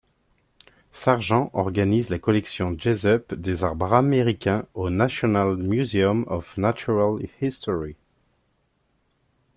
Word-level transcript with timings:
Sargent 0.93 1.51
organise 1.53 2.09
la 2.09 2.17
collection 2.17 2.75
Jesup 2.75 3.35
des 3.35 3.63
arbres 3.63 3.93
américains 3.93 4.65
au 4.73 4.89
National 4.89 5.57
Museum 5.57 6.25
of 6.27 6.57
Natural 6.57 7.19
History. 7.39 7.95